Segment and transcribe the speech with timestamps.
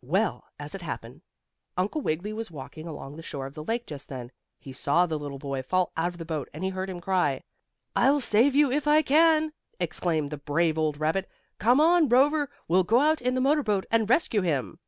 [0.00, 1.20] Well, as it happened,
[1.76, 4.32] Uncle Wiggily was walking along the shore of the lake just then.
[4.58, 7.42] He saw the little boy fall out of the boat, and he heard him cry.
[7.94, 11.28] "I'll save you if I can!" exclaimed the brave old rabbit.
[11.58, 14.78] "Come on, Rover, we'll go out in the motor boat and rescue him."